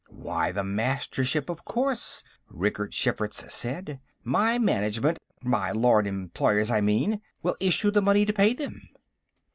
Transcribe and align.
"Why, 0.07 0.51
the 0.51 0.63
Mastership, 0.63 1.47
of 1.47 1.63
course," 1.63 2.23
Ridgerd 2.49 2.91
Schferts 2.91 3.45
said. 3.53 3.99
"My 4.23 4.57
Management 4.57 5.19
my 5.43 5.71
Lord 5.71 6.07
Employer's, 6.07 6.71
I 6.71 6.81
mean 6.81 7.21
will 7.43 7.55
issue 7.59 7.91
the 7.91 8.01
money 8.01 8.25
to 8.25 8.33
pay 8.33 8.53
them." 8.55 8.89